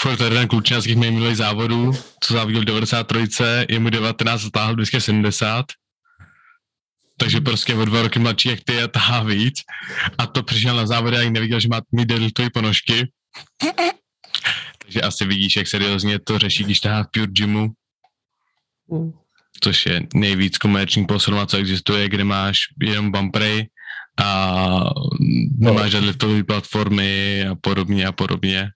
[0.00, 4.74] furt tady ten těch minulých závodů, co závodil v 93, je mu 19 a táhl
[4.74, 5.66] 270.
[7.18, 9.60] Takže prostě o dva roky mladší jak ty a tahá víc.
[10.18, 13.10] A to přišel na závody a ani neviděl, že má mít deltojí ponožky.
[14.82, 17.68] Takže asi vidíš, jak seriózně to řeší, když tahá v Pure Gymu,
[18.92, 19.12] Hm.
[19.60, 23.68] což je nejvíc komerční posilma, co existuje, kde máš jenom bumpery
[24.22, 24.50] a
[25.58, 28.68] nemáš žádné liftové platformy a podobně a podobně.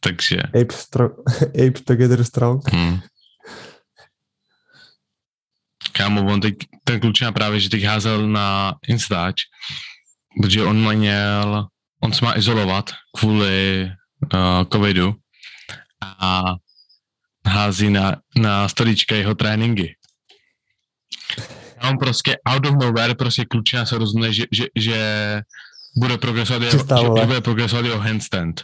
[0.00, 1.14] Takže Ape, stro-
[1.68, 2.72] Ape together strong.
[2.72, 3.00] Hmm.
[5.96, 6.54] Kámo, on teď,
[6.84, 9.42] ten klučina právě, že teď házel na Instač,
[10.42, 11.66] protože on měl,
[12.02, 13.90] on se má izolovat kvůli
[14.34, 14.40] uh,
[14.72, 15.14] covidu
[16.02, 16.54] a
[17.46, 19.96] hází na, na stolička jeho tréninky.
[21.78, 24.98] A on prostě out of nowhere, prostě klučina se rozhodne, že, že, že
[25.96, 26.78] bude progresovat jeho,
[27.20, 28.62] že bude progresovat jeho handstand.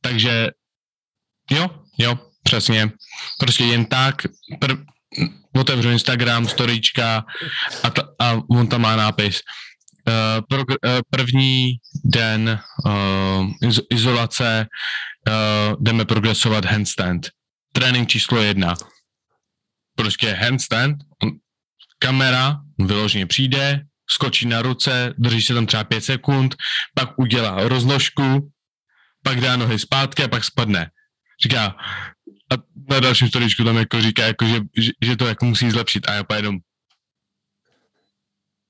[0.00, 0.50] Takže
[1.50, 2.90] jo, jo, přesně.
[3.38, 4.22] Prostě jen tak
[4.60, 4.78] prv,
[5.56, 7.24] otevřu Instagram, storyčka
[7.82, 9.40] a, ta, a on tam má nápis.
[10.08, 11.72] Uh, pro, uh, první
[12.04, 14.66] den uh, iz, izolace
[15.28, 17.28] uh, jdeme progresovat handstand.
[17.72, 18.74] Trénink číslo jedna.
[19.96, 20.96] Prostě handstand,
[21.98, 26.56] kamera vyloženě přijde, skočí na ruce, drží se tam třeba pět sekund,
[26.94, 28.50] pak udělá roznožku,
[29.22, 30.90] pak dá nohy zpátky a pak spadne.
[31.42, 31.76] Říká,
[32.52, 32.54] a
[32.90, 36.12] na dalším storičku tam jako říká, jako, že, že, že, to jako musí zlepšit a
[36.12, 36.58] já jenom,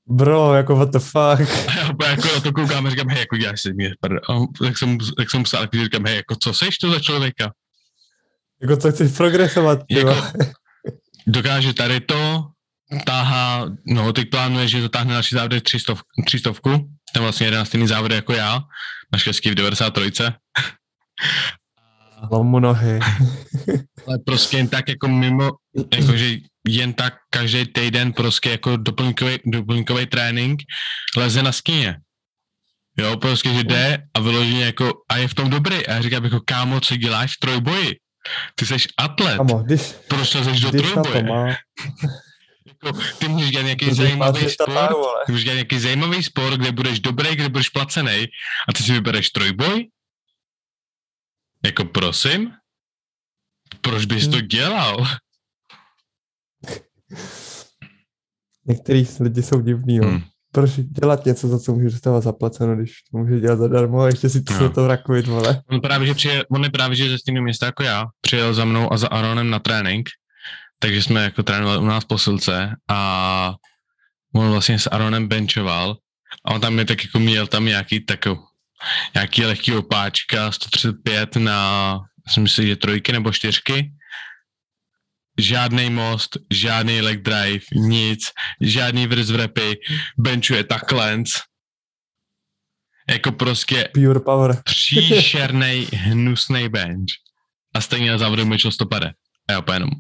[0.07, 1.67] Bro, jako what the fuck.
[2.01, 3.91] a já jako na to koukám a říkám, hej, jako děláš si mě.
[4.03, 7.53] A tak jsem, tak jsem psal, jako říkám, hej, jako co seš to za člověka?
[8.63, 10.17] Jako co chceš progresovat, ty Jako,
[11.27, 12.47] dokáže tady to,
[13.07, 15.95] táhá, no teď plánuje, že dotáhne další závody 300,
[16.27, 16.53] 300
[17.13, 18.61] ten vlastně jeden stejný závod jako já,
[19.13, 20.11] naštěstí v 93.
[22.31, 22.99] Lomu nohy.
[24.07, 25.51] Ale prostě jen tak jako mimo,
[25.95, 26.37] jakože
[26.69, 30.61] jen tak každý týden prostě jako doplňkový, doplňkový trénink
[31.17, 31.97] leze na skině.
[32.99, 35.87] Jo, prostě, že jde a vyloženě jako, a je v tom dobrý.
[35.87, 37.97] A já říkám jako, kámo, co děláš v trojboji?
[38.55, 41.23] Ty jsi atlet, Amo, když, proč lezeš do když na to trojboje?
[41.23, 41.47] má,
[42.85, 45.23] Jako, ty můžeš dělat nějaký to zajímavý sport, vole.
[45.27, 48.27] ty můžeš dělat nějaký zajímavý sport, kde budeš dobrý, kde budeš placený
[48.69, 49.89] a ty si vybereš trojboj?
[51.65, 52.53] Jako prosím?
[53.81, 54.49] Proč bys to Hmm.
[54.49, 55.07] dělal?
[58.67, 60.09] Některý lidi jsou divný, jo.
[60.09, 60.23] Hmm.
[60.53, 64.29] Proč dělat něco, za co můžeš dostávat zaplaceno, když to můžeš dělat zadarmo a ještě
[64.29, 64.71] si to no.
[64.71, 65.63] to rakovit, vole.
[65.67, 68.65] On právě, že přijel, on je právě, že ze stejného města jako já, přijel za
[68.65, 70.09] mnou a za Aaronem na trénink,
[70.79, 73.55] takže jsme jako trénovali u nás posilce a
[74.35, 75.97] on vlastně s Aaronem benchoval
[76.45, 78.41] a on tam je tak jako měl tam nějaký takový
[79.15, 83.93] nějaký lehký opáčka, 135 na, si myslím, že trojky nebo čtyřky.
[85.39, 88.21] Žádný most, žádný leg drive, nic,
[88.61, 89.81] žádný vrz vrepy,
[90.19, 91.23] benchuje takhle.
[93.11, 94.63] Jako prostě Pure power.
[94.65, 97.11] příšerný, hnusný bench.
[97.75, 99.13] A stejně na závodu myčil stopade.
[99.49, 99.91] A já úplně jenom.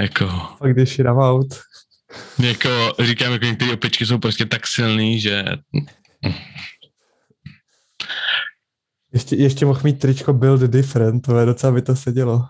[0.00, 0.26] Jako,
[0.58, 1.54] Fakt když dám out.
[2.38, 5.44] jako, říkám, jako některé opičky jsou prostě tak silný, že
[9.12, 12.44] Ještě, ještě mohl mít tričko Build Different, to je docela by to sedělo.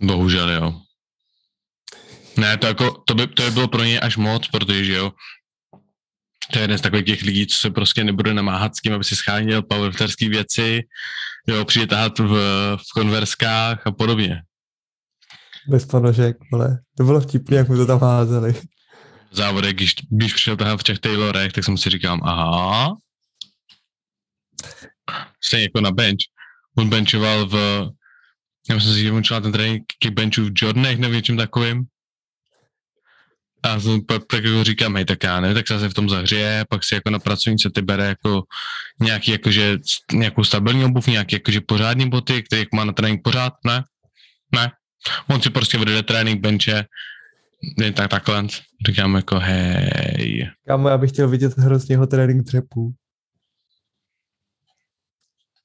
[0.00, 0.80] bohužel jo.
[2.36, 5.12] Ne, to jako, to by, to by bylo pro ně až moc, protože že jo,
[6.52, 9.04] to je jeden z takových těch lidí, co se prostě nebude namáhat s tím, aby
[9.04, 10.82] si scháněl powerlifterský věci,
[11.46, 12.32] jo, přijde tahat v,
[12.76, 14.42] v konverskách a podobně.
[15.68, 18.54] Bez ponožek, ale to bylo vtipný, jak mu to tam házeli.
[19.36, 22.96] V závodech, když, když přišel tahat v těch Taylorech, tak jsem si říkám, aha,
[25.44, 26.24] stejně jako na bench.
[26.78, 27.54] On benchoval v,
[28.68, 31.84] já myslím si, že on ten trénink benchu v Jordanech nebo něčem takovým.
[33.62, 36.64] A jsem pak, tak jako říkám, hej, tak já ne, tak se v tom zahřeje,
[36.70, 38.42] pak si jako na pracovnice ty bere jako
[39.00, 39.78] nějaký, jakože,
[40.12, 43.84] nějakou stabilní obuv, nějaký jakože pořádný boty, který má na trénink pořád, ne?
[44.54, 44.70] Ne.
[45.28, 46.84] On si prostě vede trénink benče,
[47.78, 48.46] jen tak takhle.
[48.88, 50.50] Říkám jako, hej.
[50.66, 52.94] Kámo, já bych chtěl vidět hrozně jeho trénink dřepů.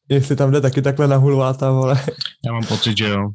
[0.10, 2.06] Jestli tam jde taky takhle na hulváta, vole.
[2.46, 3.30] Já mám pocit, že jo.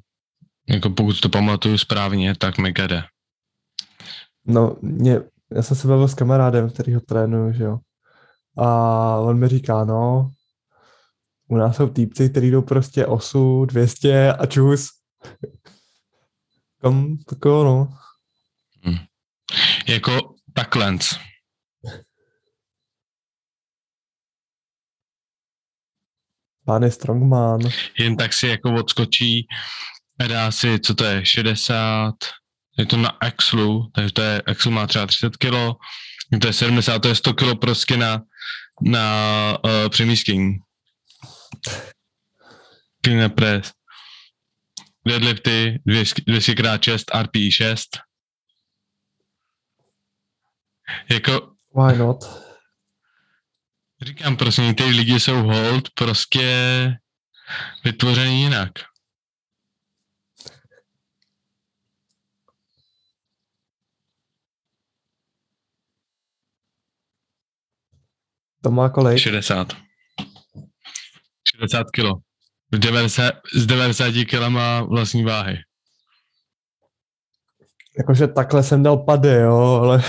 [0.68, 3.04] Jako pokud to pamatuju správně, tak mi jde.
[4.46, 5.20] No, mě,
[5.54, 7.78] já jsem se bavil s kamarádem, který ho trénuju, že jo.
[8.58, 10.30] A on mi říká, no,
[11.48, 14.88] u nás jsou týpci, kteří jdou prostě osu, 200 a čus.
[16.82, 17.88] Kam, tak jo,
[18.86, 19.06] no.
[19.86, 20.98] Jako takhle.
[26.66, 27.60] Pán je strongman.
[27.98, 29.46] Jen tak si jako odskočí
[30.20, 32.14] a dá si, co to je, 60,
[32.78, 35.50] je to na Axlu, takže to je, Axlu má třeba 30 kg,
[36.40, 38.22] to je 70, to je 100 kg prostě na,
[38.82, 40.54] na uh, přemístění.
[43.04, 43.72] Clean press.
[45.06, 46.22] Deadlifty 200
[46.52, 47.88] x 6, RPI 6.
[51.10, 51.32] Jako,
[51.76, 52.46] Why not?
[54.02, 56.44] říkám prostě, některý lidi jsou hold prostě
[57.84, 58.72] vytvořený jinak.
[68.62, 69.18] To má kolik?
[69.18, 69.68] 60.
[71.56, 72.14] 60 kilo.
[72.72, 75.56] Z 90, z 90 kg má vlastní váhy.
[77.98, 80.02] Jakože takhle jsem dal pady, jo, ale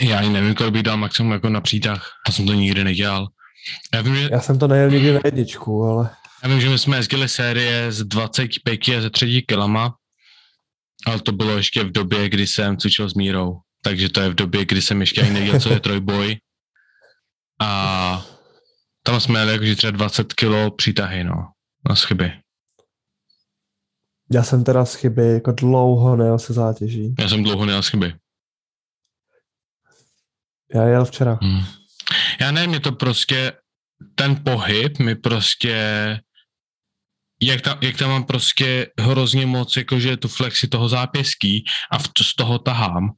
[0.00, 2.10] Já ani nevím, kolik bych dal maximum jako na přítah.
[2.28, 3.28] Já jsem to nikdy nedělal.
[3.94, 6.10] Já vím, že, já jsem to nejel nikdy na jedničku, ale
[6.42, 9.94] já vím, že my jsme jezdili série z 25 a ze 3 kilama,
[11.06, 13.58] ale to bylo ještě v době, kdy jsem cvičil s Mírou.
[13.82, 16.36] Takže to je v době, kdy jsem ještě ani nevěděl, co je trojboj.
[17.60, 18.26] A
[19.02, 21.34] tam jsme jeli jakože třeba 20 kilo přítahy, no,
[21.88, 22.32] na schyby.
[24.32, 27.14] já jsem teda z chyby jako dlouho nejel se zátěží.
[27.18, 28.14] Já jsem dlouho nejel schyby.
[30.74, 31.38] Já jel včera.
[31.42, 31.64] Hmm.
[32.40, 33.52] Já nevím, je to prostě,
[34.14, 35.76] ten pohyb mi prostě,
[37.42, 42.08] jak tam, jak tam mám prostě hrozně moc, jakože tu flexi toho zápěstí a v,
[42.22, 43.10] z toho tahám,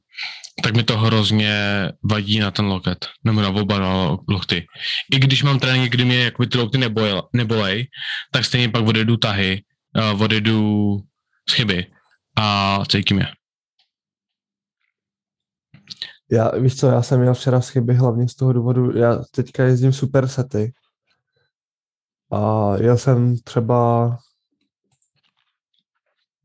[0.63, 1.55] tak mi to hrozně
[2.03, 4.65] vadí na ten loket, nebo na oba na lokty.
[5.13, 7.87] I když mám trénink, kdy mě jakoby ty lokty nebojel, nebolej,
[8.31, 9.61] tak stejně pak odjedu tahy,
[10.13, 10.97] uh, odjedu
[11.49, 11.85] z chyby
[12.37, 13.27] a cítím je.
[16.33, 19.93] Já, víš co, já jsem měl včera chyby hlavně z toho důvodu, já teďka jezdím
[19.93, 20.73] super sety.
[22.31, 24.17] A jel jsem třeba,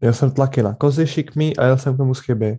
[0.00, 2.58] jel jsem tlaky na kozy šikmý a jel jsem k tomu z chyby.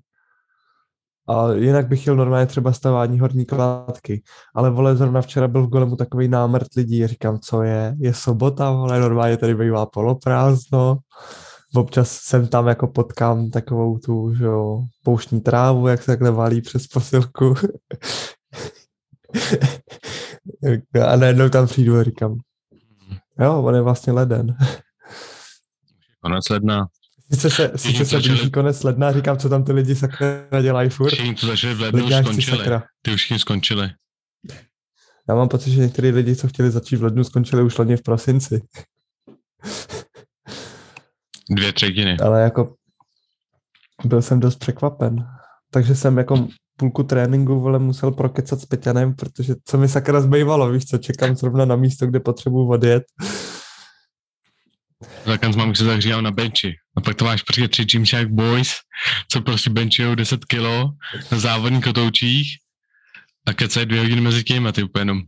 [1.27, 4.23] A jinak bych jel normálně třeba stavání horní kladky.
[4.55, 8.71] Ale vole, zrovna včera byl v golemu takový námrt lidí, říkám, co je, je sobota,
[8.71, 10.97] vole, normálně tady bývá poloprázdno.
[11.75, 16.61] Občas jsem tam jako potkám takovou tu, že jo, pouštní trávu, jak se takhle valí
[16.61, 17.55] přes posilku.
[21.05, 22.37] a najednou tam přijdu a říkám,
[23.39, 24.55] jo, on je vlastně leden.
[26.21, 26.87] Konec ledna.
[27.31, 31.09] Sice se, sice se blíží konec ledna říkám, co tam ty lidi sakra dělají furt.
[31.09, 32.57] Všichni, co začali v lednu, skončili.
[32.57, 32.83] sakra.
[33.01, 33.89] Ty už všichni skončili.
[35.29, 38.01] Já mám pocit, že některý lidi, co chtěli začít v lednu, skončili už loni v
[38.01, 38.61] prosinci.
[41.49, 42.17] Dvě třetiny.
[42.17, 42.75] Ale jako
[44.05, 45.27] byl jsem dost překvapen.
[45.71, 50.71] Takže jsem jako půlku tréninku vole musel prokecat s Peťanem, protože co mi sakra zbývalo,
[50.71, 53.03] víš co, čekám zrovna na místo, kde potřebuji odjet.
[55.25, 56.75] Zakaz mám se zahříval na benči.
[56.97, 58.75] A pak to máš prostě tři Gymshark Boys,
[59.31, 60.91] co prostě benčujou 10 kilo
[61.31, 62.57] na závodních kotoučích
[63.45, 65.21] a kecají dvě hodiny mezi tím a ty úplně jenom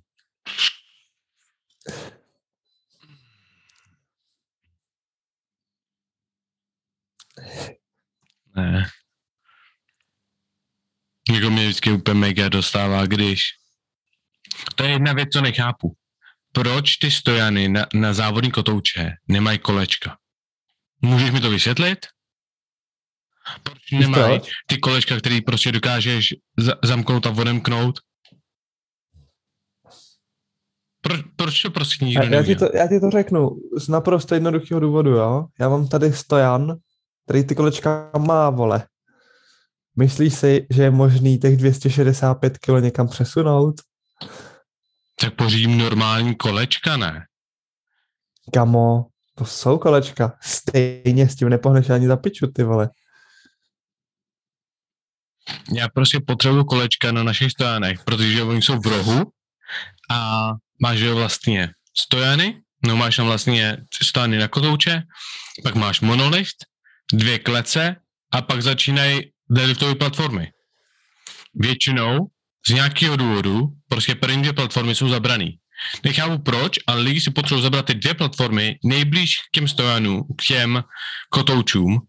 [8.62, 8.89] Ne.
[11.32, 13.41] Jako mě vždycky úplně mega dostává, když...
[14.76, 15.95] To je jedna věc, co nechápu.
[16.51, 20.18] Proč ty stojany na, na závodní kotouče nemají kolečka?
[21.01, 21.99] Můžeš mi to vysvětlit?
[23.64, 27.99] Proč nemají ty kolečka, který prostě dokážeš za, zamknout a odemknout?
[31.01, 34.36] Proč, proč to prostě nikdo Já, já, ti to, já ti to řeknu z naprosto
[34.36, 35.45] jednoduchého důvodu, jo.
[35.59, 36.78] Já mám tady stojan,
[37.32, 38.88] který ty kolečka má, vole.
[39.97, 43.82] Myslíš si, že je možný těch 265 kg někam přesunout?
[45.19, 47.25] Tak pořídím normální kolečka, ne?
[48.53, 49.05] Kamo,
[49.36, 50.38] to jsou kolečka.
[50.41, 52.89] Stejně s tím nepohneš ani za piču, ty vole.
[55.73, 59.32] Já prostě potřebuju kolečka na našich stojanech, protože oni jsou v rohu
[60.09, 60.49] a
[60.82, 65.03] máš jo vlastně stojany, no máš tam vlastně stojany na kotouče,
[65.63, 66.70] pak máš monolift,
[67.14, 67.95] dvě klece
[68.34, 70.51] a pak začínají deadliftové platformy.
[71.55, 72.28] Většinou
[72.68, 75.57] z nějakého důvodu prostě první dvě platformy jsou zabraný.
[76.03, 80.43] Nechápu proč, ale lidi si potřebují zabrat ty dvě platformy nejblíž k těm stojanům, k
[80.43, 80.84] těm
[81.30, 81.99] kotoučům,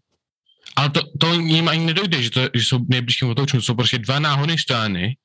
[0.75, 3.63] ale to, to jim ani nedojde, že, to, že jsou nejblíž k těm kotoučům, to
[3.63, 5.17] jsou prostě dva náhodné stojany,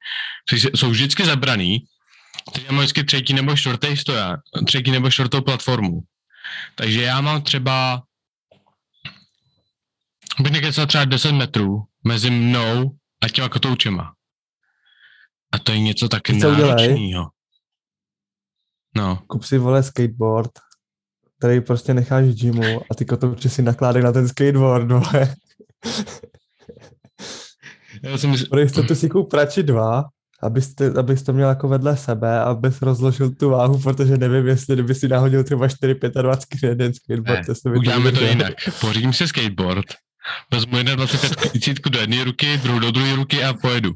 [0.47, 1.79] které jsou vždycky zabraný,
[2.53, 6.01] teď mám vždycky třetí nebo čtvrtý stojan, třetí nebo čtvrtou platformu.
[6.75, 8.03] Takže já mám třeba
[10.41, 12.91] bych nekecal třeba 10 metrů mezi mnou
[13.23, 14.13] a těma kotoučema.
[15.53, 16.71] A to je něco tak Víš, co udělej?
[16.71, 17.29] náročného.
[18.97, 20.51] No, Kup si, vole, skateboard,
[21.39, 25.35] který prostě necháš v gymu a ty kotouče si nakládají na ten skateboard, vole.
[28.03, 30.05] já si myslím, Pro jistotu si kup radši dva,
[30.43, 34.95] abyste, abys to měl jako vedle sebe, abys rozložil tu váhu, protože nevím, jestli kdyby
[34.95, 38.55] si nahodil třeba 4, 25 na jeden skateboard, Ne, to uděláme to jinak.
[38.81, 39.85] Pořídím si skateboard,
[40.51, 43.93] vezmu 1,25 tisícku do jedné ruky, druhou do druhé ruky a pojedu.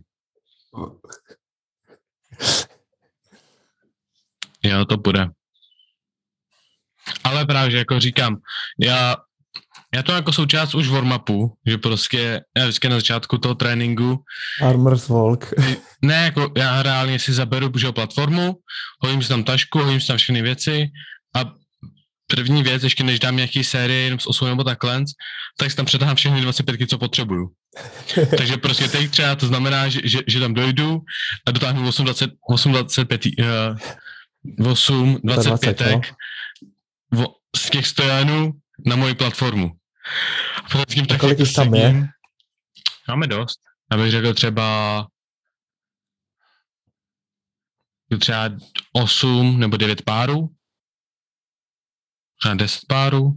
[4.63, 5.29] Jo, to bude.
[7.25, 8.37] Ale právě, že jako říkám,
[8.81, 9.17] já,
[9.95, 14.25] já to jako součást už warm-upu, že prostě já vždycky na začátku toho tréninku
[14.63, 15.55] Armor's Walk.
[16.03, 18.57] ne, jako já reálně si zaberu že platformu,
[19.01, 20.87] hodím si tam tašku, hodím si tam všechny věci
[21.37, 21.62] a
[22.27, 25.05] první věc, ještě než dám nějaký série jenom s 8 nebo takhle,
[25.57, 27.51] tak si tam přetáhám všechny 25, co potřebuju.
[28.37, 31.01] Takže prostě teď třeba to znamená, že, že, že tam dojdu
[31.47, 33.23] a dotáhnu 8, 20, 8 25,
[34.61, 36.01] uh, 8, 25
[37.13, 37.35] no.
[37.57, 38.53] z těch stojanů
[38.87, 39.71] na moji platformu.
[40.57, 42.09] A potom s tím tak kolik jich tam je?
[43.09, 43.61] Máme dost.
[43.93, 45.07] Já bych řekl třeba
[48.19, 48.51] třeba
[48.93, 50.49] 8 nebo 9 párů.
[52.43, 53.33] Třeba 10 párů.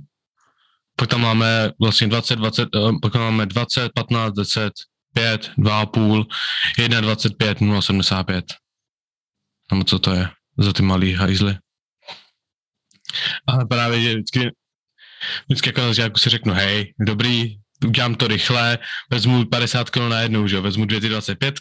[0.95, 4.73] Pak tam máme vlastně 20, 20, eh, pak tam máme 20, 15, 10,
[5.13, 6.25] 5, 2,5,
[6.77, 8.45] 1, 25, 0,75.
[9.71, 11.57] Nebo co to je za ty malý hajzly.
[13.47, 14.51] Ale právě, že vždycky,
[15.47, 18.77] vždycky jako na začátku si řeknu, hej, dobrý, udělám to rychle,
[19.11, 21.59] vezmu 50 kg na jednou, že jo, vezmu dvě ty 25,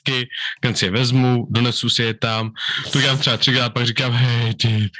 [0.60, 2.52] ten si je vezmu, donesu si je tam,
[2.92, 4.90] to udělám třeba třikrát, pak říkám, hej, ty,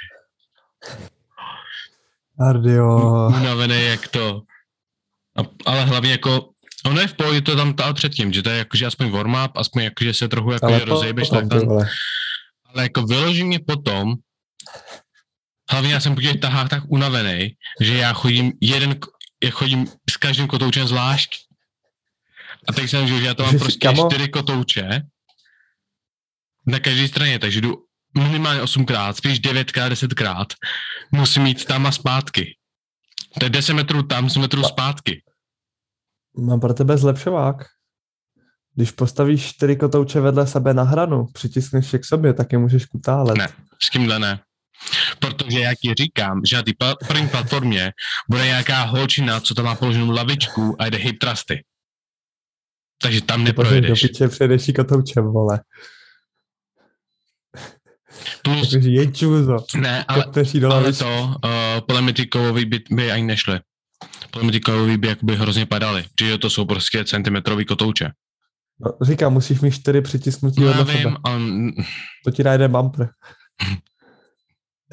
[2.40, 3.26] Ardio.
[3.40, 4.42] unavený jak to.
[5.38, 6.50] A, ale hlavně jako,
[6.86, 9.82] ono je v pohodě to tam tál předtím, že to je jakože aspoň warm-up, aspoň
[9.82, 11.88] jakože se trochu jako Ale že rozejbeš potom, tak vole.
[12.64, 14.14] ale jako vyloženě potom,
[15.70, 18.98] hlavně já jsem po těch tahách tak unavený, že já chodím jeden,
[19.44, 21.36] já chodím s každým kotoučem zvlášť.
[22.68, 25.02] A teď jsem že já to mám prostě kamo- čtyři kotouče
[26.66, 27.83] na každé straně, takže jdu
[28.14, 30.52] minimálně osmkrát, spíš devětkrát, desetkrát.
[31.12, 32.56] Musím mít tam a zpátky.
[33.38, 35.22] To je 10 metrů tam, 10 metrů zpátky.
[36.38, 37.56] Mám pro tebe zlepšovák.
[38.74, 42.86] Když postavíš čtyři kotouče vedle sebe na hranu, přitiskneš je k sobě, tak je můžeš
[42.86, 43.36] kutálet.
[43.36, 43.48] Ne.
[43.82, 44.40] S tímhle ne.
[45.18, 46.72] Protože jak ti říkám, že na té
[47.06, 47.92] první platformě
[48.30, 51.64] bude nějaká holčina, co tam má položenou lavičku a jde hip trusty.
[53.02, 54.00] Takže tam potom do neprojedeš.
[54.00, 55.60] piče předeš jí kotoučem, vole.
[58.42, 59.56] Plus, Takže jej čuzo.
[59.76, 60.24] ne, ale,
[60.70, 61.36] ale to
[61.94, 63.60] uh, ty kovový by, by ani nešly.
[64.64, 66.04] Kovový by jakoby hrozně padaly.
[66.20, 68.10] Že jo, to jsou prostě centimetrový kotouče.
[68.80, 70.92] No, říkám, musíš mít čtyři přitisnutí No, já sebe.
[70.98, 71.38] vím, ale
[72.24, 73.08] To ti dá jeden bumper.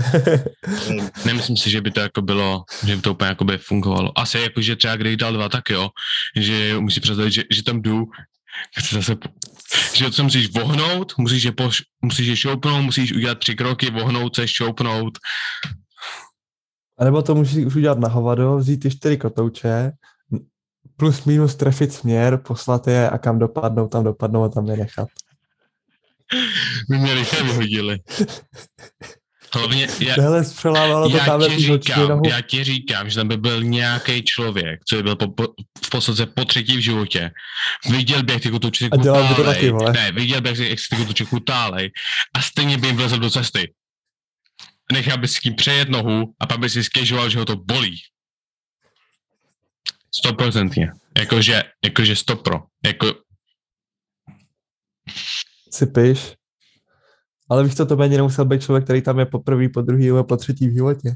[1.26, 4.20] nemyslím si, že by to jako bylo, že by to úplně jako by fungovalo.
[4.20, 5.90] Asi jako, že třeba když dal dva, tak jo,
[6.36, 8.06] že musí představit, že, že tam jdu,
[8.80, 9.16] chci zase,
[9.94, 14.36] že se musíš vohnout, musíš je, poš, musíš je šoupnout, musíš udělat tři kroky, vohnout
[14.36, 15.18] se, šoupnout.
[16.98, 19.92] A nebo to můžeš už udělat na hovado, vzít ty čtyři kotouče,
[20.96, 25.08] plus minus trefit směr, poslat je a kam dopadnou, tam dopadnou a tam je nechat.
[26.90, 28.00] By mě rychle vyhodili.
[29.56, 33.64] Hlavně, já, Tohle zpřelávalo to já, ti říkám, já ti říkám, že tam by byl
[33.64, 35.44] nějaký člověk, co by byl po, po,
[35.86, 37.32] v podstatě po třetí v životě.
[37.90, 39.72] Viděl by, jak ty taky, kutálej.
[39.94, 41.92] Ne, viděl by, jak si- si ty kotouče kutálej
[42.36, 43.74] a stejně by jim vlezl do cesty.
[44.92, 47.56] Nechal by si s tím přejet nohu a pak by si stěžoval, že ho to
[47.56, 47.98] bolí.
[50.14, 50.92] Stoprocentně.
[51.18, 52.60] Jakože, jakože stopro.
[52.86, 53.14] Jako,
[55.72, 56.20] Sypiš.
[57.52, 59.82] Ale víš co, to by ani nemusel být člověk, který tam je po první, po
[59.82, 61.16] druhý nebo po třetí v životě.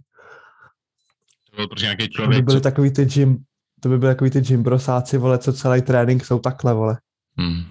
[1.50, 2.64] to byl prostě nějaký To by člověk, byly co...
[2.64, 3.38] takový ty gym,
[3.82, 6.98] to by byly takový ty gymbrosáci, vole, co celý trénink jsou takhle, vole.
[7.38, 7.64] Hmm.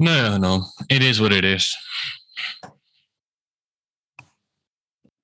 [0.00, 0.60] No jo, no.
[0.90, 1.64] It is what it is.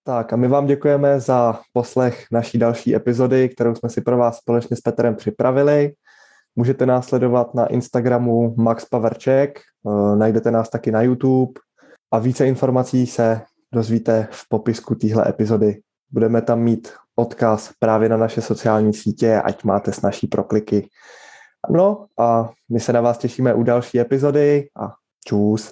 [0.06, 4.38] Tak a my vám děkujeme za poslech naší další epizody, kterou jsme si pro vás
[4.38, 5.92] společně s Petrem připravili.
[6.56, 11.60] Můžete nás sledovat na Instagramu Max Paverček, eh, najdete nás taky na YouTube
[12.12, 13.40] a více informací se
[13.72, 15.80] dozvíte v popisku téhle epizody.
[16.10, 20.88] Budeme tam mít odkaz právě na naše sociální sítě, ať máte s naší prokliky.
[21.70, 24.92] No a my se na vás těšíme u další epizody a
[25.26, 25.70] čus.